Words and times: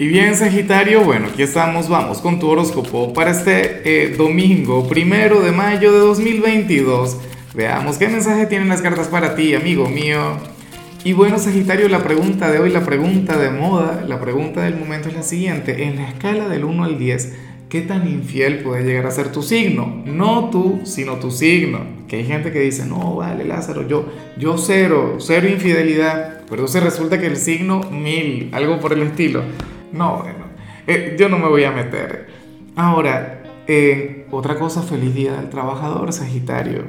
Y 0.00 0.08
bien, 0.08 0.34
Sagitario, 0.34 1.04
bueno, 1.04 1.26
aquí 1.26 1.42
estamos, 1.42 1.90
vamos 1.90 2.22
con 2.22 2.38
tu 2.38 2.48
horóscopo 2.48 3.12
para 3.12 3.32
este 3.32 3.82
eh, 3.84 4.16
domingo, 4.16 4.88
primero 4.88 5.42
de 5.42 5.52
mayo 5.52 5.92
de 5.92 5.98
2022. 5.98 7.18
Veamos 7.52 7.98
qué 7.98 8.08
mensaje 8.08 8.46
tienen 8.46 8.70
las 8.70 8.80
cartas 8.80 9.08
para 9.08 9.34
ti, 9.34 9.54
amigo 9.54 9.90
mío. 9.90 10.38
Y 11.04 11.12
bueno, 11.12 11.38
Sagitario, 11.38 11.86
la 11.90 12.02
pregunta 12.02 12.50
de 12.50 12.60
hoy, 12.60 12.70
la 12.70 12.82
pregunta 12.82 13.36
de 13.36 13.50
moda, 13.50 14.02
la 14.08 14.18
pregunta 14.18 14.62
del 14.62 14.78
momento 14.78 15.10
es 15.10 15.16
la 15.16 15.22
siguiente. 15.22 15.84
En 15.84 15.96
la 15.96 16.08
escala 16.08 16.48
del 16.48 16.64
1 16.64 16.82
al 16.82 16.98
10, 16.98 17.36
¿qué 17.68 17.82
tan 17.82 18.08
infiel 18.08 18.60
puede 18.60 18.84
llegar 18.84 19.04
a 19.04 19.10
ser 19.10 19.30
tu 19.30 19.42
signo? 19.42 20.02
No 20.06 20.48
tú, 20.48 20.80
sino 20.84 21.16
tu 21.16 21.30
signo. 21.30 21.80
Que 22.08 22.16
hay 22.16 22.24
gente 22.24 22.52
que 22.52 22.60
dice, 22.60 22.86
no, 22.86 23.16
vale, 23.16 23.44
Lázaro, 23.44 23.86
yo, 23.86 24.06
yo 24.38 24.56
cero, 24.56 25.18
cero 25.18 25.46
infidelidad. 25.46 26.38
Pero 26.48 26.62
entonces 26.62 26.82
resulta 26.82 27.20
que 27.20 27.26
el 27.26 27.36
signo 27.36 27.82
mil, 27.90 28.48
algo 28.52 28.80
por 28.80 28.94
el 28.94 29.02
estilo. 29.02 29.42
No, 29.92 30.18
bueno, 30.18 30.44
eh, 30.86 31.16
yo 31.18 31.28
no 31.28 31.38
me 31.38 31.48
voy 31.48 31.64
a 31.64 31.72
meter. 31.72 32.28
Ahora, 32.76 33.42
eh, 33.66 34.26
otra 34.30 34.56
cosa, 34.56 34.82
feliz 34.82 35.14
día 35.14 35.32
del 35.32 35.48
trabajador, 35.50 36.12
Sagitario. 36.12 36.84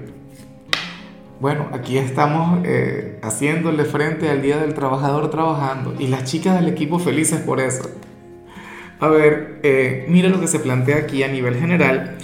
Bueno, 1.39 1.67
aquí 1.73 1.97
estamos 1.97 2.59
eh, 2.65 3.19
haciéndole 3.23 3.85
frente 3.85 4.29
al 4.29 4.43
Día 4.43 4.57
del 4.57 4.75
Trabajador 4.75 5.31
trabajando 5.31 5.95
y 5.97 6.05
las 6.07 6.25
chicas 6.25 6.53
del 6.59 6.69
equipo 6.71 6.99
felices 6.99 7.39
por 7.39 7.59
eso. 7.59 7.89
A 8.99 9.07
ver, 9.07 10.05
mira 10.07 10.29
lo 10.29 10.39
que 10.39 10.47
se 10.47 10.59
plantea 10.59 10.97
aquí 10.97 11.23
a 11.23 11.27
nivel 11.27 11.55
general. 11.55 12.17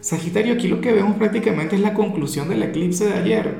Sagitario, 0.00 0.54
aquí 0.54 0.68
lo 0.68 0.80
que 0.80 0.90
vemos 0.90 1.16
prácticamente 1.16 1.76
es 1.76 1.82
la 1.82 1.92
conclusión 1.92 2.48
del 2.48 2.62
eclipse 2.62 3.04
de 3.04 3.12
ayer. 3.12 3.54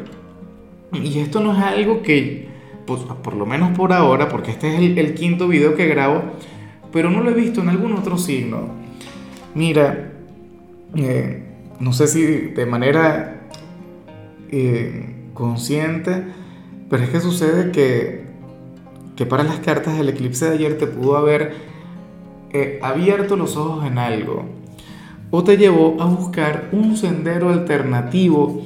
Y 0.93 1.19
esto 1.19 1.41
no 1.41 1.53
es 1.53 1.59
algo 1.59 2.01
que, 2.01 2.49
pues, 2.87 3.03
por 3.03 3.35
lo 3.35 3.45
menos 3.45 3.77
por 3.77 3.93
ahora, 3.93 4.29
porque 4.29 4.51
este 4.51 4.73
es 4.73 4.79
el, 4.79 4.99
el 4.99 5.13
quinto 5.13 5.47
video 5.47 5.75
que 5.75 5.87
grabo, 5.87 6.23
pero 6.93 7.11
no 7.11 7.23
lo 7.23 7.31
he 7.31 7.35
visto 7.35 7.61
en 7.61 7.69
algún 7.69 7.93
otro 7.93 8.19
signo. 8.19 8.69
Mira, 9.55 10.13
eh, 10.95 11.43
no 11.81 11.93
sé 11.93 12.07
si 12.07 12.23
de 12.23 12.67
manera 12.67 13.49
eh, 14.51 15.15
consciente, 15.35 16.23
pero 16.89 17.05
es 17.05 17.11
que 17.11 17.21
sucede 17.21 17.73
que, 17.73 18.25
que 19.17 19.27
para 19.27 19.43
las 19.43 19.61
cartas 19.61 19.97
del 19.97 20.11
eclipse 20.11 20.47
de 20.47 20.55
ayer 20.55 20.79
te 20.79 20.87
pudo 20.87 21.17
haber 21.17 21.55
eh, 22.51 22.79
abierto 22.83 23.37
los 23.37 23.57
ojos 23.57 23.87
en 23.87 23.99
algo 23.99 24.45
o 25.31 25.43
te 25.43 25.57
llevó 25.57 25.97
a 26.01 26.05
buscar 26.05 26.69
un 26.73 26.99
sendero 26.99 27.49
alternativo 27.49 28.63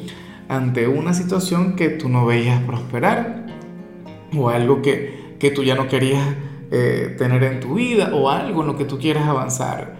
ante 0.49 0.89
una 0.89 1.15
situación 1.15 1.77
que 1.77 1.91
tú 1.91 2.09
no 2.09 2.27
veías 2.27 2.61
prosperar 2.65 3.47
o 4.37 4.49
algo 4.49 4.83
que, 4.83 5.37
que 5.39 5.53
tú 5.53 5.63
ya 5.63 5.77
no 5.77 5.87
querías 5.87 6.27
eh, 6.70 7.14
tener 7.17 7.45
en 7.45 7.61
tu 7.61 7.75
vida 7.75 8.11
o 8.12 8.31
algo 8.31 8.62
en 8.62 8.67
lo 8.67 8.77
que 8.77 8.84
tú 8.84 8.98
quieras 8.98 9.28
avanzar. 9.28 9.95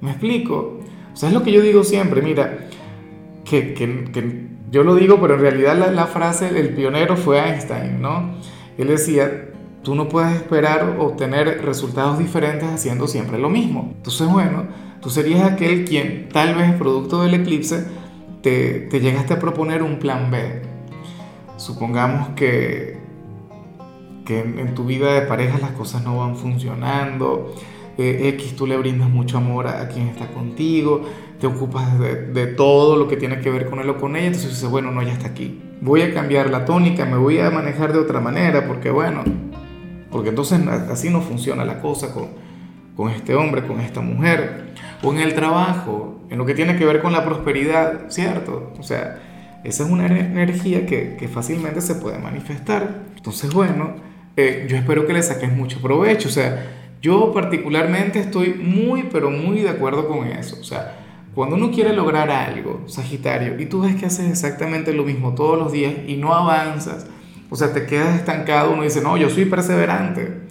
¿Me 0.00 0.10
explico? 0.10 0.80
O 1.12 1.16
sea, 1.16 1.28
es 1.28 1.34
lo 1.34 1.42
que 1.42 1.52
yo 1.52 1.60
digo 1.60 1.84
siempre, 1.84 2.22
mira, 2.22 2.68
que, 3.44 3.74
que, 3.74 4.48
yo 4.70 4.84
lo 4.84 4.94
digo, 4.94 5.20
pero 5.20 5.34
en 5.34 5.40
realidad 5.40 5.76
la, 5.76 5.90
la, 5.90 6.06
frase, 6.06 6.48
el 6.58 6.70
pionero 6.70 7.16
fue 7.16 7.38
Einstein, 7.38 8.00
¿no? 8.00 8.36
Él 8.78 8.88
decía, 8.88 9.50
tú 9.82 9.94
no 9.94 10.08
puedes 10.08 10.34
esperar 10.34 10.96
obtener 10.98 11.62
resultados 11.64 12.18
diferentes 12.18 12.68
haciendo 12.68 13.08
siempre 13.08 13.38
lo 13.38 13.50
mismo. 13.50 13.92
Entonces, 13.96 14.28
bueno, 14.28 14.68
tú 15.00 15.10
serías 15.10 15.42
aquel 15.50 15.84
quien 15.84 16.28
tal 16.28 16.54
vez 16.54 16.72
producto 16.74 17.22
del 17.22 17.34
eclipse 17.34 17.86
te, 18.42 18.80
te 18.90 19.00
llegaste 19.00 19.34
a 19.34 19.38
proponer 19.38 19.82
un 19.82 19.98
plan 19.98 20.30
B. 20.30 20.62
Supongamos 21.56 22.30
que 22.30 22.99
que 24.30 24.38
en, 24.38 24.74
tu 24.76 24.84
vida 24.84 25.12
de 25.12 25.22
pareja 25.22 25.58
las 25.58 25.72
cosas 25.72 26.04
no 26.04 26.18
van 26.18 26.36
funcionando, 26.36 27.52
eh, 27.98 28.28
X 28.36 28.54
tú 28.54 28.64
le 28.64 28.76
brindas 28.76 29.10
mucho 29.10 29.38
amor 29.38 29.66
a, 29.66 29.88
quien 29.88 30.06
está 30.06 30.28
contigo, 30.28 31.02
te 31.40 31.48
ocupas 31.48 31.98
de, 31.98 32.46
todo 32.46 32.94
lo 32.94 33.08
que 33.08 33.16
tiene 33.16 33.40
que 33.40 33.50
ver 33.50 33.68
con 33.68 33.80
él 33.80 33.90
o 33.90 33.96
con 33.96 34.14
ella, 34.14 34.26
entonces 34.26 34.50
dices, 34.50 34.70
bueno, 34.70 34.92
no, 34.92 35.02
ya 35.02 35.14
está 35.14 35.26
aquí. 35.26 35.60
Voy 35.80 36.02
a 36.02 36.14
cambiar 36.14 36.48
la 36.48 36.64
tónica, 36.64 37.06
me 37.06 37.16
voy 37.16 37.40
a 37.40 37.50
manejar 37.50 37.92
de 37.92 37.98
otra 37.98 38.20
manera, 38.20 38.68
porque 38.68 38.92
bueno, 38.92 39.24
porque 40.12 40.28
entonces 40.28 40.60
así 40.88 41.10
no 41.10 41.22
funciona 41.22 41.64
la 41.64 41.80
cosa 41.80 42.14
con, 42.14 42.28
con 42.96 43.10
este 43.10 43.34
hombre, 43.34 43.66
con 43.66 43.80
esta 43.80 44.00
mujer, 44.00 44.74
o 45.02 45.12
en 45.12 45.18
el 45.18 45.34
trabajo, 45.34 46.20
en 46.30 46.38
lo 46.38 46.46
que 46.46 46.54
tiene 46.54 46.76
que 46.76 46.84
ver 46.84 47.02
con 47.02 47.10
la 47.10 47.24
prosperidad, 47.24 48.10
¿cierto? 48.10 48.74
O 48.78 48.84
sea, 48.84 49.18
esa 49.64 49.82
es 49.82 49.90
una 49.90 50.06
energía 50.06 50.86
que, 50.86 51.16
que 51.18 51.26
fácilmente 51.26 51.80
se 51.80 51.96
puede 51.96 52.20
manifestar. 52.20 53.00
Entonces, 53.16 53.52
bueno, 53.52 54.09
eh, 54.36 54.66
yo 54.68 54.76
espero 54.76 55.06
que 55.06 55.12
le 55.12 55.22
saques 55.22 55.52
mucho 55.52 55.80
provecho. 55.80 56.28
O 56.28 56.32
sea, 56.32 56.66
yo 57.02 57.32
particularmente 57.32 58.20
estoy 58.20 58.54
muy, 58.54 59.04
pero 59.04 59.30
muy 59.30 59.60
de 59.60 59.70
acuerdo 59.70 60.08
con 60.08 60.26
eso. 60.26 60.56
O 60.60 60.64
sea, 60.64 60.96
cuando 61.34 61.56
uno 61.56 61.70
quiere 61.70 61.92
lograr 61.92 62.30
algo, 62.30 62.82
Sagitario, 62.86 63.58
y 63.60 63.66
tú 63.66 63.82
ves 63.82 63.96
que 63.96 64.06
haces 64.06 64.30
exactamente 64.30 64.92
lo 64.92 65.04
mismo 65.04 65.34
todos 65.34 65.58
los 65.58 65.72
días 65.72 65.94
y 66.06 66.16
no 66.16 66.34
avanzas, 66.34 67.06
o 67.48 67.56
sea, 67.56 67.72
te 67.72 67.86
quedas 67.86 68.16
estancado, 68.16 68.72
uno 68.72 68.82
dice, 68.82 69.00
no, 69.00 69.16
yo 69.16 69.30
soy 69.30 69.44
perseverante, 69.44 70.42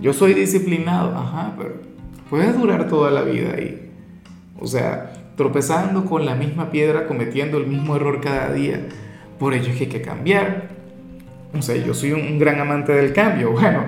yo 0.00 0.12
soy 0.12 0.34
disciplinado, 0.34 1.16
ajá, 1.16 1.54
pero 1.56 1.74
puedes 2.28 2.56
durar 2.56 2.88
toda 2.88 3.10
la 3.10 3.22
vida 3.22 3.54
ahí. 3.56 3.90
O 4.58 4.66
sea, 4.66 5.12
tropezando 5.36 6.04
con 6.04 6.24
la 6.24 6.34
misma 6.34 6.70
piedra, 6.70 7.06
cometiendo 7.06 7.58
el 7.58 7.66
mismo 7.66 7.96
error 7.96 8.20
cada 8.20 8.52
día. 8.52 8.86
Por 9.38 9.52
ello 9.52 9.70
es 9.70 9.76
que 9.76 9.84
hay 9.84 9.90
que 9.90 10.02
cambiar. 10.02 10.75
O 11.54 11.62
sea, 11.62 11.76
yo 11.76 11.94
soy 11.94 12.12
un 12.12 12.38
gran 12.38 12.60
amante 12.60 12.92
del 12.92 13.12
cambio. 13.12 13.52
Bueno, 13.60 13.84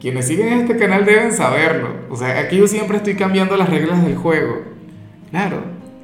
quienes 0.00 0.26
siguen 0.26 0.60
este 0.60 0.76
canal 0.76 1.04
deben 1.04 1.32
saberlo. 1.32 1.88
O 2.10 2.16
sea, 2.16 2.38
aquí 2.38 2.58
yo 2.58 2.66
siempre 2.66 2.98
estoy 2.98 3.14
cambiando 3.14 3.56
las 3.56 3.70
reglas 3.70 4.04
del 4.04 4.16
juego. 4.16 4.62
Claro. 5.30 5.62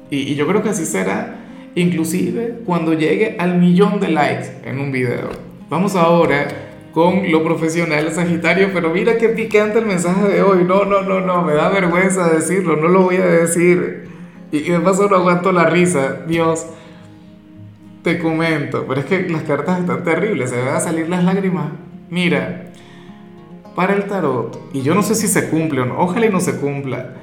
Y, 0.09 0.35
yo 0.35 0.47
creo 0.47 0.61
que 0.61 0.69
así 0.69 0.85
será, 0.85 1.37
inclusive 1.75 2.59
cuando 2.65 2.93
llegue 2.93 3.35
al 3.39 3.59
millón 3.59 3.99
de 3.99 4.09
likes 4.09 4.61
en 4.65 4.79
un 4.79 4.91
video. 4.91 5.29
Vamos 5.69 5.95
ahora 5.95 6.47
con 6.91 7.31
lo 7.31 7.43
profesional 7.43 8.11
Sagitario, 8.11 8.69
pero 8.73 8.89
mira 8.89 9.17
qué 9.17 9.29
picante 9.29 9.79
el 9.79 9.85
mensaje 9.85 10.27
de 10.27 10.41
hoy. 10.43 10.63
No, 10.63 10.85
no, 10.85 11.01
no, 11.01 11.21
no, 11.21 11.41
me 11.43 11.53
da 11.53 11.69
vergüenza 11.69 12.29
decirlo, 12.29 12.75
no 12.75 12.87
lo 12.87 13.03
voy 13.03 13.17
a 13.17 13.25
decir. 13.25 14.07
Y, 14.51 14.57
y 14.57 14.69
de 14.69 14.79
paso 14.79 15.07
no 15.07 15.15
aguanto 15.15 15.51
la 15.51 15.65
risa. 15.65 16.23
Dios. 16.27 16.67
Te 18.03 18.19
comento, 18.19 18.85
pero 18.85 18.99
es 18.99 19.05
que 19.05 19.29
las 19.29 19.43
cartas 19.43 19.79
están 19.79 20.03
terribles, 20.03 20.49
se 20.49 20.61
van 20.61 20.75
a 20.75 20.79
salir 20.81 21.07
las 21.07 21.23
lágrimas. 21.23 21.67
Mira, 22.09 22.73
para 23.75 23.93
el 23.93 24.05
tarot, 24.05 24.59
y 24.73 24.81
yo 24.81 24.93
no 24.93 25.03
sé 25.03 25.15
si 25.15 25.27
se 25.27 25.49
cumple 25.49 25.81
o 25.81 25.85
no, 25.85 25.99
ojalá 25.99 26.25
y 26.25 26.29
no 26.29 26.41
se 26.41 26.59
cumpla, 26.59 27.13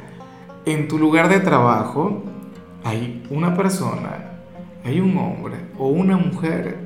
en 0.65 0.89
tu 0.89 0.99
lugar 0.99 1.29
de 1.29 1.41
trabajo 1.41 2.23
hay 2.83 3.23
una 3.29 3.55
persona, 3.55 4.39
hay 4.83 5.01
un 5.01 5.17
hombre 5.19 5.57
o 5.79 5.89
una 5.89 6.17
mujer 6.17 6.79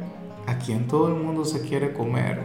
a 0.46 0.58
quien 0.58 0.88
todo 0.88 1.08
el 1.08 1.14
mundo 1.14 1.44
se 1.44 1.60
quiere 1.60 1.92
comer. 1.92 2.40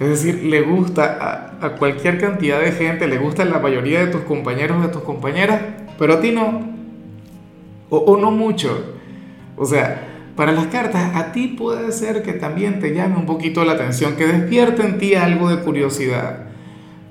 Es 0.00 0.08
decir, 0.08 0.42
le 0.42 0.62
gusta 0.62 1.56
a, 1.60 1.76
cualquier 1.76 2.18
cantidad 2.18 2.58
de 2.58 2.72
gente, 2.72 3.06
le 3.06 3.18
gusta 3.18 3.42
a 3.42 3.46
la 3.46 3.60
mayoría 3.60 4.04
de 4.04 4.08
tus 4.08 4.22
compañeros, 4.22 4.82
de 4.82 4.88
tus 4.88 5.02
compañeras, 5.02 5.60
pero 6.00 6.14
a 6.14 6.20
ti 6.20 6.32
no. 6.32 6.74
O, 7.90 7.98
o 7.98 8.16
no 8.16 8.32
mucho. 8.32 8.96
O 9.56 9.64
sea, 9.64 10.13
para 10.36 10.52
las 10.52 10.66
cartas, 10.66 11.14
a 11.14 11.32
ti 11.32 11.48
puede 11.48 11.92
ser 11.92 12.22
que 12.22 12.32
también 12.32 12.80
te 12.80 12.92
llame 12.92 13.16
un 13.16 13.26
poquito 13.26 13.64
la 13.64 13.72
atención, 13.72 14.16
que 14.16 14.26
despierte 14.26 14.82
en 14.82 14.98
ti 14.98 15.14
algo 15.14 15.48
de 15.48 15.58
curiosidad. 15.62 16.46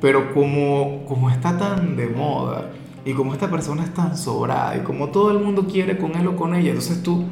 Pero 0.02 0.34
como, 0.34 1.06
como 1.06 1.30
está 1.30 1.58
tan 1.58 1.96
de 1.96 2.08
moda 2.08 2.72
y 3.06 3.14
como 3.14 3.34
esta 3.34 3.50
persona 3.50 3.84
es 3.84 3.94
tan 3.94 4.18
sobrada 4.18 4.76
y 4.76 4.82
como 4.82 5.10
todo 5.10 5.32
el 5.32 5.40
mundo 5.40 5.68
quiere 5.68 5.98
con 5.98 6.16
él 6.16 6.28
o 6.28 6.36
con 6.36 6.54
ella, 6.54 6.70
entonces 6.70 7.02
tú, 7.02 7.24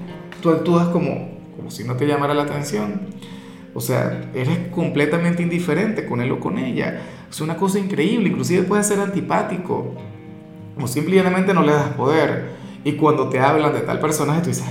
tú 0.41 0.49
actúas 0.51 0.87
como, 0.87 1.39
como 1.57 1.69
si 1.69 1.83
no 1.83 1.95
te 1.95 2.07
llamara 2.07 2.33
la 2.33 2.43
atención. 2.43 3.01
O 3.73 3.81
sea, 3.81 4.29
eres 4.33 4.69
completamente 4.69 5.43
indiferente 5.43 6.05
con 6.05 6.21
él 6.21 6.31
o 6.31 6.39
con 6.39 6.57
ella. 6.57 7.01
Es 7.29 7.41
una 7.41 7.57
cosa 7.57 7.79
increíble, 7.79 8.29
inclusive 8.29 8.63
puede 8.63 8.83
ser 8.83 8.99
antipático. 8.99 9.95
O 10.81 10.87
simplemente 10.87 11.53
no 11.53 11.63
le 11.63 11.73
das 11.73 11.89
poder. 11.89 12.51
Y 12.83 12.93
cuando 12.93 13.29
te 13.29 13.39
hablan 13.39 13.73
de 13.73 13.81
tal 13.81 13.99
personaje, 13.99 14.41
tú 14.41 14.47
dices, 14.47 14.65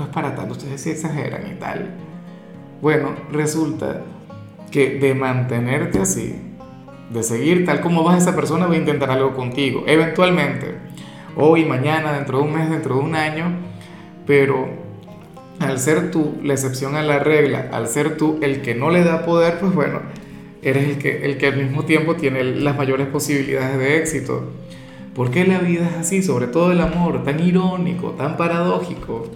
es 0.00 0.08
para 0.08 0.34
tanto, 0.34 0.52
ustedes 0.52 0.80
sí 0.80 0.90
exageran 0.90 1.42
y 1.50 1.54
tal. 1.58 1.90
Bueno, 2.80 3.10
resulta 3.30 4.02
que 4.70 4.98
de 4.98 5.14
mantenerte 5.14 6.00
así, 6.00 6.34
de 7.10 7.22
seguir 7.22 7.64
tal 7.64 7.80
como 7.80 8.02
vas 8.02 8.22
esa 8.22 8.34
persona, 8.34 8.66
voy 8.66 8.76
a 8.76 8.80
intentar 8.80 9.10
algo 9.10 9.34
contigo, 9.34 9.84
eventualmente, 9.86 10.74
hoy, 11.36 11.64
mañana, 11.64 12.12
dentro 12.12 12.38
de 12.38 12.44
un 12.44 12.54
mes, 12.54 12.70
dentro 12.70 12.96
de 12.96 13.00
un 13.02 13.14
año, 13.14 13.44
pero 14.26 14.68
al 15.60 15.78
ser 15.78 16.10
tú 16.10 16.38
la 16.42 16.54
excepción 16.54 16.96
a 16.96 17.02
la 17.02 17.18
regla, 17.18 17.68
al 17.72 17.86
ser 17.86 18.16
tú 18.16 18.38
el 18.42 18.62
que 18.62 18.74
no 18.74 18.90
le 18.90 19.04
da 19.04 19.24
poder, 19.24 19.58
pues 19.60 19.74
bueno, 19.74 20.00
eres 20.62 20.88
el 20.88 20.98
que, 20.98 21.24
el 21.24 21.38
que 21.38 21.48
al 21.48 21.56
mismo 21.56 21.84
tiempo 21.84 22.14
tiene 22.14 22.42
las 22.42 22.76
mayores 22.76 23.06
posibilidades 23.08 23.78
de 23.78 23.98
éxito. 23.98 24.44
¿Por 25.14 25.30
qué 25.30 25.44
la 25.44 25.58
vida 25.58 25.88
es 25.88 25.96
así? 25.96 26.22
Sobre 26.22 26.46
todo 26.46 26.72
el 26.72 26.80
amor, 26.80 27.22
tan 27.24 27.38
irónico, 27.40 28.12
tan 28.12 28.36
paradójico. 28.36 29.28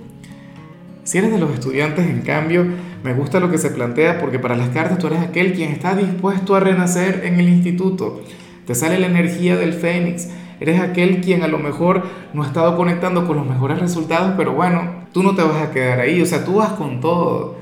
Si 1.06 1.18
eres 1.18 1.30
de 1.30 1.38
los 1.38 1.52
estudiantes, 1.52 2.04
en 2.04 2.22
cambio, 2.22 2.66
me 3.04 3.14
gusta 3.14 3.38
lo 3.38 3.48
que 3.48 3.58
se 3.58 3.70
plantea 3.70 4.18
porque 4.18 4.40
para 4.40 4.56
las 4.56 4.70
cartas 4.70 4.98
tú 4.98 5.06
eres 5.06 5.20
aquel 5.20 5.52
quien 5.52 5.70
está 5.70 5.94
dispuesto 5.94 6.56
a 6.56 6.60
renacer 6.60 7.22
en 7.24 7.38
el 7.38 7.48
instituto. 7.48 8.22
te 8.66 8.74
sale 8.74 8.98
la 8.98 9.06
energía 9.06 9.56
del 9.56 9.72
fénix. 9.72 10.28
Eres 10.58 10.80
aquel 10.80 11.20
quien 11.20 11.44
a 11.44 11.46
lo 11.46 11.58
mejor 11.58 12.02
no 12.34 12.42
ha 12.42 12.46
estado 12.46 12.76
conectando 12.76 13.24
con 13.24 13.36
los 13.36 13.46
mejores 13.46 13.78
resultados, 13.78 14.34
pero 14.36 14.54
bueno, 14.54 15.06
tú 15.12 15.22
no 15.22 15.36
te 15.36 15.42
vas 15.42 15.62
a 15.62 15.70
quedar 15.70 16.00
ahí, 16.00 16.20
o 16.20 16.26
sea, 16.26 16.44
tú 16.44 16.54
vas 16.54 16.72
con 16.72 17.00
todo. 17.00 17.56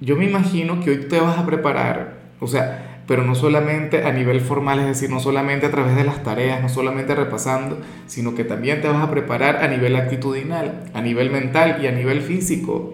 Yo 0.00 0.16
me 0.16 0.24
imagino 0.24 0.80
que 0.80 0.90
hoy 0.90 1.08
te 1.08 1.20
vas 1.20 1.38
a 1.38 1.46
preparar, 1.46 2.18
o 2.40 2.48
sea, 2.48 2.87
pero 3.08 3.24
no 3.24 3.34
solamente 3.34 4.04
a 4.04 4.12
nivel 4.12 4.42
formal, 4.42 4.80
es 4.80 4.86
decir, 4.86 5.08
no 5.08 5.18
solamente 5.18 5.64
a 5.64 5.70
través 5.70 5.96
de 5.96 6.04
las 6.04 6.22
tareas, 6.22 6.60
no 6.60 6.68
solamente 6.68 7.14
repasando, 7.14 7.78
sino 8.06 8.34
que 8.34 8.44
también 8.44 8.82
te 8.82 8.88
vas 8.88 9.02
a 9.02 9.10
preparar 9.10 9.64
a 9.64 9.68
nivel 9.68 9.96
actitudinal, 9.96 10.84
a 10.92 11.00
nivel 11.00 11.30
mental 11.30 11.78
y 11.82 11.86
a 11.86 11.90
nivel 11.90 12.20
físico. 12.20 12.92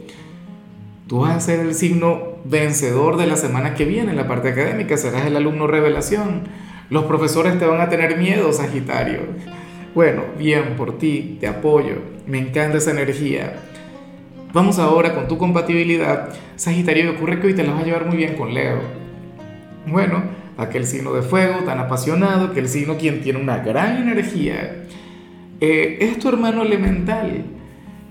Tú 1.09 1.19
vas 1.19 1.35
a 1.35 1.41
ser 1.41 1.59
el 1.59 1.75
signo 1.75 2.37
vencedor 2.45 3.17
de 3.17 3.27
la 3.27 3.35
semana 3.35 3.75
que 3.75 3.87
viene 3.87 4.13
en 4.13 4.17
la 4.17 4.29
parte 4.29 4.51
académica, 4.51 4.97
serás 4.97 5.27
el 5.27 5.37
alumno 5.37 5.67
revelación. 5.67 6.43
Los 6.91 7.07
profesores 7.07 7.59
te 7.59 7.67
van 7.67 7.81
a 7.81 7.89
tener 7.89 8.17
miedo, 8.17 8.53
Sagitario. 8.53 9.19
Bueno, 9.97 10.23
bien 10.39 10.77
por 10.77 10.97
ti, 10.97 11.39
te 11.41 11.49
apoyo, 11.49 11.97
me 12.29 12.39
encanta 12.39 12.79
esa 12.79 12.93
energía. 12.93 13.55
Vamos 14.53 14.79
ahora 14.79 15.13
con 15.13 15.27
tu 15.27 15.39
compatibilidad. 15.39 16.29
Sagitario, 16.55 17.03
me 17.03 17.19
ocurre 17.19 17.41
que 17.41 17.49
hoy 17.49 17.55
te 17.55 17.65
la 17.65 17.73
vas 17.73 17.83
a 17.83 17.85
llevar 17.85 18.07
muy 18.07 18.17
bien 18.17 18.37
con 18.37 18.55
Leo. 18.55 19.04
Bueno, 19.87 20.23
aquel 20.57 20.87
signo 20.87 21.13
de 21.13 21.23
fuego 21.23 21.61
tan 21.65 21.79
apasionado, 21.79 22.47
aquel 22.47 22.69
signo 22.69 22.97
quien 22.97 23.21
tiene 23.21 23.41
una 23.41 23.59
gran 23.59 23.97
energía. 23.97 24.85
Eh, 25.61 25.99
es 26.01 26.19
tu 26.19 26.29
hermano 26.29 26.63
elemental. 26.63 27.45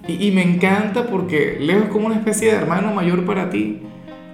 Y, 0.07 0.31
me 0.31 0.43
encanta 0.43 1.07
porque 1.07 1.57
Leo 1.61 1.83
es 1.83 1.89
como 1.89 2.07
una 2.07 2.15
especie 2.15 2.51
de 2.51 2.57
hermano 2.57 2.93
mayor 2.93 3.25
para 3.25 3.49
ti. 3.49 3.81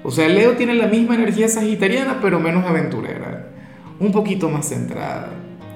O 0.03 0.09
sea, 0.09 0.27
Leo 0.27 0.53
tiene 0.53 0.74
la 0.74 0.88
misma 0.88 1.13
energía 1.13 1.47
sagitariana, 1.47 2.19
pero 2.21 2.39
menos 2.39 2.65
aventurera. 2.65 3.50
Un 4.00 4.12
poquito 4.12 4.50
más 4.50 4.68
centrada, 4.68 5.30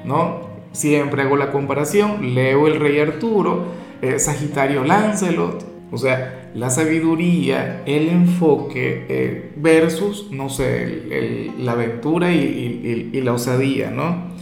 ¿no? 0.04 0.50
Siempre 0.72 1.22
hago 1.22 1.38
la 1.38 1.52
comparación. 1.52 2.34
Leo 2.34 2.66
el 2.66 2.80
rey 2.80 3.00
Arturo, 3.00 3.66
eh, 4.02 4.18
Sagitario 4.18 4.84
Lancelot. 4.84 5.73
O 5.94 5.98
sea, 6.00 6.50
la 6.56 6.72
sabiduría, 6.72 7.84
el 7.86 8.10
enfoque 8.10 9.06
eh, 9.10 9.52
versus, 9.58 10.32
no 10.32 10.50
sé, 10.50 11.52
la 11.60 11.74
aventura 11.74 12.34
y, 12.34 13.22
la 13.24 13.32
osadía, 13.32 13.92
¿no? 13.92 14.34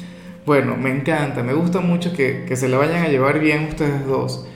Bueno, 0.45 0.77
me 0.77 0.91
encanta, 0.91 1.43
me 1.43 1.53
gusta 1.53 1.81
mucho 1.81 2.13
que, 2.13 2.47
se 2.55 2.69
la 2.69 2.77
vayan 2.77 3.03
a 3.03 3.09
llevar 3.09 3.41
bien 3.41 3.65
ustedes 3.65 4.05
dos. 4.07 4.47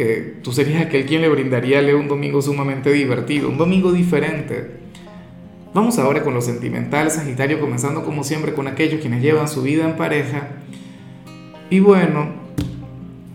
Eh, 0.00 0.38
tú 0.42 0.50
serías 0.50 0.84
aquel 0.84 1.06
quien 1.06 1.22
le 1.22 1.28
brindaría 1.28 1.78
a 1.78 1.82
Leo 1.82 2.00
un 2.00 2.08
domingo 2.08 2.42
sumamente 2.42 2.90
divertido, 2.90 3.48
un 3.48 3.56
domingo 3.56 3.92
diferente. 3.92 4.72
Vamos 5.72 6.00
ahora 6.00 6.24
con 6.24 6.34
lo 6.34 6.40
sentimental, 6.40 7.12
Sagitario, 7.12 7.60
comenzando 7.60 8.02
como 8.02 8.24
siempre 8.24 8.54
con 8.54 8.66
aquellos 8.66 9.00
quienes 9.00 9.22
llevan 9.22 9.46
su 9.46 9.62
vida 9.62 9.84
en 9.84 9.96
pareja. 9.96 10.48
Y 11.70 11.78
bueno, 11.78 12.26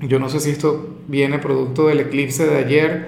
yo 0.02 0.20
no 0.20 0.28
sé 0.28 0.42
si 0.42 0.50
esto 0.50 0.93
viene 1.08 1.40
producto 1.40 1.88
del 1.88 2.02
eclipse 2.02 2.46
de 2.46 2.58
ayer, 2.58 3.08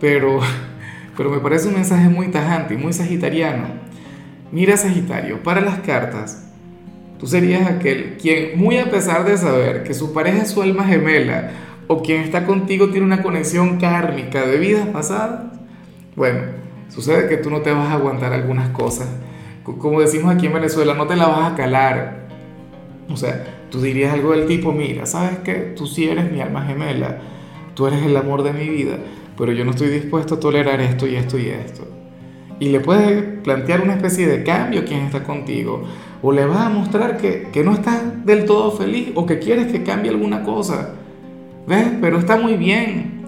pero, 0.00 0.40
pero 1.16 1.30
me 1.30 1.38
parece 1.38 1.68
un 1.68 1.74
mensaje 1.74 2.08
muy 2.08 2.28
tajante 2.28 2.74
y 2.74 2.76
muy 2.76 2.92
sagitariano. 2.92 3.86
Mira 4.52 4.76
Sagitario, 4.76 5.42
para 5.42 5.60
las 5.60 5.80
cartas, 5.80 6.46
tú 7.18 7.26
serías 7.26 7.68
aquel 7.68 8.16
quien, 8.16 8.58
muy 8.58 8.78
a 8.78 8.90
pesar 8.90 9.24
de 9.24 9.36
saber 9.36 9.82
que 9.82 9.92
su 9.92 10.12
pareja 10.12 10.42
es 10.42 10.50
su 10.50 10.62
alma 10.62 10.84
gemela 10.84 11.50
o 11.88 12.02
quien 12.02 12.22
está 12.22 12.46
contigo 12.46 12.90
tiene 12.90 13.06
una 13.06 13.22
conexión 13.22 13.78
kármica 13.78 14.46
de 14.46 14.58
vidas 14.58 14.86
pasadas, 14.88 15.52
bueno, 16.14 16.40
sucede 16.88 17.28
que 17.28 17.36
tú 17.36 17.50
no 17.50 17.60
te 17.60 17.72
vas 17.72 17.88
a 17.88 17.94
aguantar 17.94 18.32
algunas 18.32 18.70
cosas. 18.70 19.08
Como 19.62 20.00
decimos 20.00 20.32
aquí 20.34 20.46
en 20.46 20.54
Venezuela, 20.54 20.94
no 20.94 21.06
te 21.06 21.16
la 21.16 21.26
vas 21.26 21.52
a 21.52 21.56
calar. 21.56 22.28
O 23.10 23.16
sea, 23.16 23.44
Tú 23.70 23.80
dirías 23.80 24.12
algo 24.14 24.32
del 24.32 24.46
tipo, 24.46 24.72
mira, 24.72 25.06
¿sabes 25.06 25.38
qué? 25.38 25.74
Tú 25.76 25.86
sí 25.86 26.08
eres 26.08 26.30
mi 26.30 26.40
alma 26.40 26.62
gemela, 26.62 27.18
tú 27.74 27.86
eres 27.86 28.02
el 28.04 28.16
amor 28.16 28.42
de 28.42 28.52
mi 28.52 28.68
vida, 28.68 28.98
pero 29.36 29.52
yo 29.52 29.64
no 29.64 29.72
estoy 29.72 29.88
dispuesto 29.88 30.36
a 30.36 30.40
tolerar 30.40 30.80
esto 30.80 31.06
y 31.06 31.16
esto 31.16 31.38
y 31.38 31.48
esto. 31.48 31.86
Y 32.58 32.68
le 32.68 32.80
puedes 32.80 33.40
plantear 33.40 33.82
una 33.82 33.94
especie 33.94 34.26
de 34.26 34.42
cambio 34.44 34.80
a 34.80 34.84
quien 34.84 35.00
está 35.00 35.24
contigo, 35.24 35.84
o 36.22 36.32
le 36.32 36.46
vas 36.46 36.60
a 36.60 36.68
mostrar 36.68 37.18
que, 37.18 37.48
que 37.52 37.62
no 37.62 37.72
estás 37.72 38.24
del 38.24 38.44
todo 38.46 38.70
feliz 38.70 39.10
o 39.14 39.26
que 39.26 39.38
quieres 39.38 39.70
que 39.70 39.82
cambie 39.82 40.10
alguna 40.10 40.42
cosa. 40.42 40.94
¿Ves? 41.66 41.88
Pero 42.00 42.18
está 42.18 42.36
muy 42.36 42.54
bien. 42.54 43.26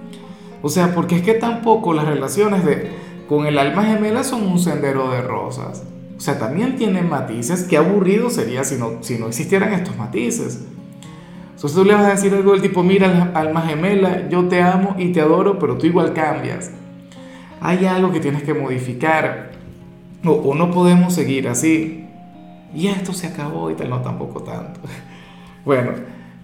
O 0.62 0.69
sea, 0.69 0.94
porque 0.94 1.17
es 1.17 1.23
que 1.23 1.35
tampoco 1.35 1.93
las 1.93 2.06
relaciones 2.06 2.64
de, 2.64 2.90
con 3.29 3.46
el 3.46 3.58
alma 3.58 3.85
gemela 3.85 4.25
son 4.25 4.43
un 4.44 4.58
sendero 4.58 5.11
de 5.11 5.20
rosas. 5.20 5.85
O 6.19 6.20
sea, 6.20 6.37
también 6.37 6.75
tienen 6.75 7.09
matices. 7.09 7.62
Qué 7.62 7.76
aburrido 7.76 8.29
sería 8.29 8.65
si 8.65 8.75
no, 8.75 9.03
si 9.03 9.19
no 9.19 9.29
existieran 9.29 9.73
estos 9.73 9.97
matices. 9.97 10.65
Entonces 11.55 11.75
tú 11.75 11.85
le 11.85 11.94
vas 11.94 12.06
a 12.06 12.11
decir 12.11 12.35
algo 12.35 12.53
del 12.53 12.61
tipo, 12.61 12.82
mira, 12.82 13.31
alma 13.35 13.62
gemela, 13.62 14.29
yo 14.29 14.49
te 14.49 14.61
amo 14.61 14.97
y 14.99 15.12
te 15.12 15.20
adoro, 15.20 15.61
pero 15.61 15.79
tú 15.79 15.87
igual 15.87 16.12
cambias. 16.12 16.73
Hay 17.61 17.87
algo 17.87 18.12
que 18.12 18.19
tienes 18.19 18.43
que 18.43 18.53
modificar. 18.53 19.53
O, 20.25 20.32
o 20.32 20.55
no 20.56 20.73
podemos 20.73 21.15
seguir 21.15 21.47
así. 21.47 22.05
Y 22.75 22.88
esto 22.88 23.12
se 23.12 23.29
acabó 23.29 23.71
y 23.71 23.75
tal, 23.75 23.88
no 23.88 24.03
tampoco 24.03 24.43
tanto. 24.43 24.81
Bueno, 25.64 25.93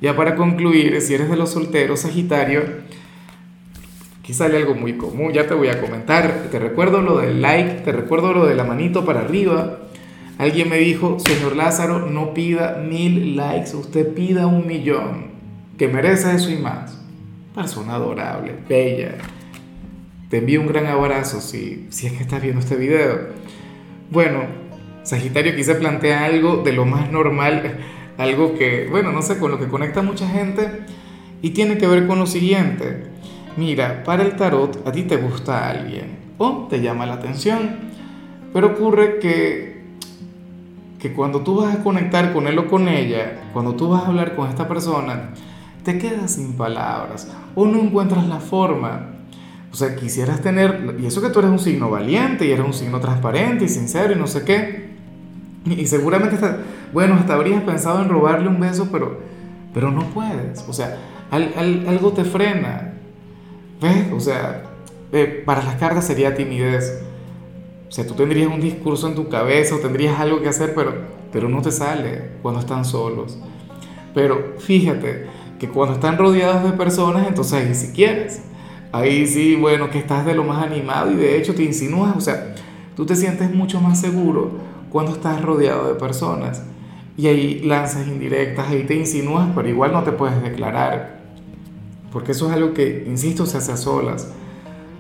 ya 0.03 0.15
para 0.15 0.37
concluir, 0.37 1.00
si 1.00 1.15
eres 1.15 1.31
de 1.31 1.37
los 1.37 1.53
solteros, 1.53 2.00
Sagitario, 2.00 2.62
Aquí 4.25 4.32
sale 4.32 4.56
algo 4.56 4.75
muy 4.75 4.94
común, 4.94 5.35
ya 5.35 5.47
te 5.47 5.53
voy 5.53 5.69
a 5.69 5.82
comentar. 5.82 6.49
Te 6.50 6.59
recuerdo 6.59 7.03
lo 7.03 7.19
del 7.19 7.43
like, 7.43 7.82
te 7.82 7.93
recuerdo 7.93 8.32
lo 8.32 8.47
de 8.47 8.55
la 8.55 8.65
manito 8.65 9.05
para 9.05 9.21
arriba. 9.21 9.81
Alguien 10.38 10.71
me 10.71 10.79
dijo, 10.79 11.19
señor 11.19 11.55
Lázaro, 11.55 12.06
no 12.06 12.32
pida 12.32 12.79
mil 12.79 13.37
likes, 13.37 13.76
usted 13.76 14.15
pida 14.15 14.47
un 14.47 14.67
millón, 14.67 15.26
que 15.76 15.88
merece 15.88 16.35
eso 16.35 16.50
y 16.50 16.56
más. 16.56 16.99
Persona 17.55 17.97
adorable, 17.97 18.55
bella. 18.67 19.17
Te 20.31 20.38
envío 20.38 20.62
un 20.62 20.69
gran 20.69 20.87
abrazo 20.87 21.43
si, 21.43 21.87
si 21.91 22.06
es 22.06 22.15
que 22.15 22.23
estás 22.23 22.41
viendo 22.41 22.61
este 22.61 22.77
video. 22.77 23.29
Bueno, 24.11 24.47
Sagitario 25.03 25.55
quise 25.55 25.75
plantear 25.75 26.23
algo 26.23 26.62
de 26.62 26.73
lo 26.73 26.87
más 26.87 27.12
normal, 27.12 27.79
algo 28.17 28.55
que, 28.55 28.87
bueno, 28.91 29.12
no 29.12 29.20
sé, 29.20 29.37
con 29.38 29.50
lo 29.50 29.59
que 29.59 29.69
conecta 29.69 30.00
mucha 30.00 30.27
gente 30.27 30.67
y 31.43 31.50
tiene 31.50 31.77
que 31.77 31.87
ver 31.87 32.06
con 32.06 32.19
lo 32.19 32.27
siguiente. 32.27 33.12
Mira, 33.56 34.03
para 34.05 34.25
el 34.25 34.37
tarot 34.37 34.87
a 34.87 34.93
ti 34.93 35.03
te 35.05 35.17
gusta 35.17 35.71
alguien 35.71 36.19
o 36.39 36.67
te 36.69 36.81
llama 36.81 37.06
la 37.06 37.15
atención, 37.15 37.71
pero 38.53 38.69
ocurre 38.69 39.19
que, 39.21 39.83
que 40.99 41.12
cuando 41.12 41.41
tú 41.41 41.56
vas 41.56 41.77
a 41.77 41.83
conectar 41.83 42.33
con 42.33 42.47
él 42.49 42.59
o 42.59 42.67
con 42.67 42.89
ella, 42.89 43.43
cuando 43.53 43.75
tú 43.75 43.89
vas 43.89 44.05
a 44.05 44.09
hablar 44.09 44.35
con 44.35 44.49
esta 44.49 44.67
persona, 44.67 45.31
te 45.84 45.99
quedas 45.99 46.32
sin 46.32 46.55
palabras 46.55 47.31
o 47.55 47.67
no 47.67 47.81
encuentras 47.81 48.27
la 48.27 48.41
forma. 48.41 49.11
O 49.73 49.77
sea, 49.77 49.96
quisieras 49.96 50.41
tener, 50.41 50.96
y 51.01 51.06
eso 51.06 51.20
que 51.20 51.31
tú 51.31 51.41
eres 51.41 51.51
un 51.51 51.58
signo 51.58 51.91
valiente 51.91 52.46
y 52.46 52.53
eres 52.53 52.65
un 52.65 52.73
signo 52.73 53.01
transparente 53.01 53.65
y 53.65 53.69
sincero 53.69 54.13
y 54.13 54.17
no 54.17 54.27
sé 54.27 54.44
qué, 54.44 54.94
y, 55.67 55.87
seguramente, 55.87 56.37
bueno, 56.93 57.15
hasta 57.15 57.34
habrías 57.34 57.63
pensado 57.63 58.03
en 58.03 58.08
robarle 58.08 58.49
un 58.49 58.61
beso, 58.61 58.89
pero, 58.93 59.19
pero 59.73 59.91
no 59.91 60.03
puedes. 60.11 60.65
O 60.69 60.73
sea, 60.73 60.99
algo 61.31 62.13
te 62.13 62.25
frena, 62.25 62.94
¿Ves? 63.84 64.10
O 64.12 64.19
sea, 64.19 64.62
eh, 65.12 65.43
para 65.44 65.62
las 65.62 65.74
cartas 65.74 66.06
sería 66.06 66.34
timidez. 66.34 67.03
O 67.86 67.93
sea, 67.93 68.06
tú 68.06 68.14
tendrías 68.14 68.48
un 68.48 68.58
discurso 68.58 69.06
en 69.08 69.14
tu 69.14 69.29
cabeza 69.29 69.74
o 69.74 69.79
tendrías 69.79 70.19
algo 70.19 70.41
que 70.41 70.48
hacer, 70.48 70.74
pero, 70.74 70.94
pero 71.31 71.50
no 71.50 71.60
te 71.60 71.70
sale 71.70 72.31
cuando 72.41 72.60
están 72.60 72.86
solos. 72.86 73.38
Pero 74.14 74.55
fíjate 74.58 75.26
que 75.58 75.69
cuando 75.69 75.96
están 75.96 76.17
rodeados 76.17 76.64
de 76.64 76.70
personas, 76.79 77.29
entonces 77.29 77.53
ahí 77.53 77.74
sí 77.74 77.93
quieres. 77.94 78.41
Ahí 78.91 79.26
sí, 79.26 79.55
bueno, 79.55 79.91
que 79.91 79.98
estás 79.98 80.24
de 80.24 80.34
lo 80.34 80.44
más 80.44 80.64
animado 80.64 81.10
y 81.10 81.17
de 81.17 81.36
hecho 81.36 81.55
te 81.55 81.62
insinúas, 81.62 82.17
o 82.17 82.20
sea, 82.22 82.55
tú 82.96 83.05
te 83.05 83.17
sientes 83.17 83.53
mucho 83.53 83.82
más 83.82 84.00
seguro 84.00 84.53
cuando 84.88 85.12
estás 85.12 85.43
rodeado 85.43 85.88
de 85.88 85.94
personas. 85.96 86.62
Y 87.19 87.26
ahí 87.26 87.60
lanzas 87.60 88.06
indirectas, 88.06 88.67
ahí 88.67 88.84
te 88.84 88.94
insinúas, 88.94 89.50
pero 89.55 89.69
igual 89.69 89.93
no 89.93 90.03
te 90.05 90.12
puedes 90.12 90.43
declarar 90.43 91.24
porque 92.15 92.31
eso 92.31 92.47
es 92.47 92.53
algo 92.53 92.73
que, 92.73 93.05
insisto, 93.09 93.44
se 93.44 93.59
hace 93.59 93.73
a 93.73 93.77
solas. 93.77 94.29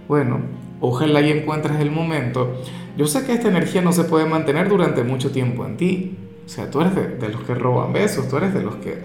Bueno, 0.08 0.40
ojalá 0.80 1.20
y 1.20 1.30
encuentres 1.30 1.78
el 1.78 1.92
momento. 1.92 2.60
Yo 2.98 3.06
sé 3.06 3.24
que 3.24 3.32
esta 3.32 3.46
energía 3.46 3.82
no 3.82 3.92
se 3.92 4.02
puede 4.02 4.26
mantener 4.26 4.68
durante 4.68 5.04
mucho 5.04 5.30
tiempo 5.30 5.64
en 5.64 5.76
ti. 5.76 6.18
O 6.44 6.48
sea, 6.48 6.68
tú 6.72 6.80
eres 6.80 6.96
de, 6.96 7.28
los 7.28 7.42
que 7.44 7.54
roban 7.54 7.92
besos, 7.92 8.28
tú 8.28 8.36
eres 8.36 8.52
de 8.52 8.62
los 8.62 8.74
que, 8.76 8.98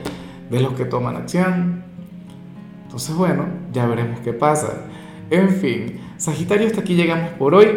de 0.49 0.59
los 0.59 0.73
que 0.73 0.85
toman 0.85 1.17
acción. 1.17 1.83
Entonces, 2.85 3.15
bueno, 3.15 3.45
ya 3.71 3.85
veremos 3.85 4.21
qué 4.21 4.33
pasa. 4.33 4.85
En 5.29 5.49
fin, 5.49 5.99
Sagitario, 6.17 6.65
hasta 6.65 6.81
aquí 6.81 6.95
llegamos 6.95 7.29
por 7.37 7.53
hoy. 7.53 7.67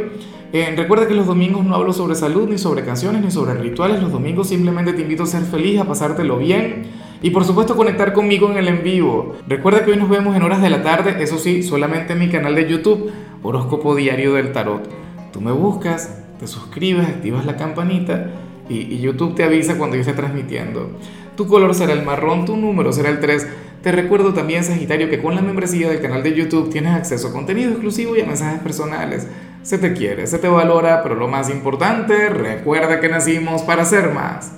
Eh, 0.55 0.73
recuerda 0.75 1.07
que 1.07 1.15
los 1.15 1.27
domingos 1.27 1.63
no 1.63 1.75
hablo 1.75 1.93
sobre 1.93 2.15
salud, 2.15 2.49
ni 2.49 2.57
sobre 2.57 2.87
canciones, 2.87 3.23
ni 3.23 3.31
sobre 3.31 3.53
rituales. 3.53 4.01
Los 4.01 4.11
domingos 4.11 4.49
simplemente 4.49 4.95
te 4.95 5.03
invito 5.03 5.25
a 5.25 5.27
ser 5.27 5.43
feliz, 5.43 5.79
a 5.79 5.85
pasártelo 5.85 6.39
bien 6.39 7.12
y 7.23 7.31
por 7.31 7.45
supuesto 7.45 7.77
conectar 7.77 8.13
conmigo 8.13 8.51
en 8.51 8.59
el 8.59 8.69
en 8.69 8.83
vivo. 8.83 9.37
Recuerda 9.47 9.85
que 9.85 9.93
hoy 9.93 9.97
nos 9.97 10.09
vemos 10.09 10.37
en 10.37 10.43
horas 10.43 10.61
de 10.61 10.71
la 10.71 10.83
tarde, 10.83 11.23
eso 11.23 11.39
sí, 11.39 11.63
solamente 11.63 12.15
en 12.15 12.19
mi 12.19 12.29
canal 12.29 12.57
de 12.57 12.69
YouTube, 12.69 13.13
Horóscopo 13.43 13.95
Diario 13.95 14.35
del 14.35 14.53
Tarot. 14.53 14.89
Tú 15.33 15.41
me 15.41 15.53
buscas, 15.53 16.19
te 16.41 16.49
suscribes, 16.49 17.07
activas 17.07 17.47
la 17.47 17.57
campanita 17.57 18.27
y, 18.69 18.99
YouTube 18.99 19.37
te 19.37 19.45
avisa 19.45 19.79
cuando 19.79 19.97
yo 19.97 20.01
esté 20.01 20.15
transmitiendo. 20.15 20.99
Tu 21.37 21.47
color 21.47 21.75
será 21.75 21.93
el 21.93 22.05
marrón, 22.05 22.45
tu 22.45 22.57
número 22.57 22.93
será 22.93 23.09
el 23.11 23.21
3. 23.21 23.47
Te 23.83 23.93
recuerdo 23.93 24.35
también, 24.35 24.65
Sagitario, 24.65 25.09
que 25.09 25.23
con 25.23 25.35
la 25.35 25.43
membresía 25.43 25.89
del 25.89 26.01
canal 26.01 26.23
de 26.23 26.35
YouTube 26.35 26.71
tienes 26.71 26.95
acceso 26.95 27.29
a 27.29 27.33
contenido 27.33 27.71
exclusivo 27.71 28.17
y 28.17 28.21
a 28.21 28.27
mensajes 28.27 28.61
personales. 28.61 29.29
Se 29.63 29.79
te 29.79 29.93
quiere, 29.93 30.27
se 30.27 30.39
te 30.39 30.49
valora, 30.49 31.05
pero 31.05 31.15
lo 31.15 31.29
más 31.29 31.51
importante, 31.51 32.29
recuerda 32.29 33.01
que 33.01 33.09
nacimos 33.09 33.63
para 33.63 33.85
ser 33.85 34.13
más. 34.13 34.51